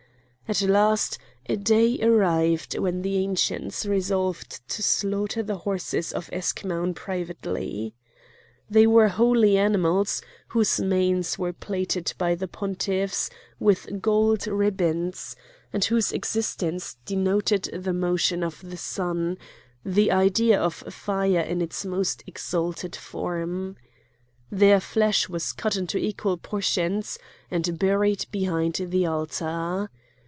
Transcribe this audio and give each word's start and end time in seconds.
At 0.53 0.63
last 0.63 1.17
a 1.47 1.55
day 1.55 1.97
arrived 2.01 2.77
when 2.77 3.03
the 3.03 3.15
Ancients 3.19 3.85
resolved 3.85 4.59
to 4.67 4.83
slaughter 4.83 5.41
the 5.41 5.59
horses 5.59 6.11
of 6.11 6.29
Eschmoun 6.33 6.93
privately. 6.93 7.95
They 8.69 8.85
were 8.85 9.07
holy 9.07 9.57
animals 9.57 10.21
whose 10.49 10.77
manes 10.77 11.39
were 11.39 11.53
plaited 11.53 12.13
by 12.17 12.35
the 12.35 12.49
pontiffs 12.49 13.29
with 13.61 14.01
gold 14.01 14.45
ribbons, 14.45 15.37
and 15.71 15.85
whose 15.85 16.11
existence 16.11 16.97
denoted 17.05 17.69
the 17.73 17.93
motion 17.93 18.43
of 18.43 18.59
the 18.61 18.75
sun—the 18.75 20.11
idea 20.11 20.59
of 20.59 20.73
fire 20.75 21.39
in 21.39 21.61
its 21.61 21.85
most 21.85 22.25
exalted 22.27 22.93
form. 22.93 23.77
Their 24.51 24.81
flesh 24.81 25.29
was 25.29 25.53
cut 25.53 25.77
into 25.77 25.97
equal 25.97 26.35
portions 26.35 27.17
and 27.49 27.79
buried 27.79 28.25
behind 28.33 28.75
the 28.89 29.05
altar. 29.05 29.89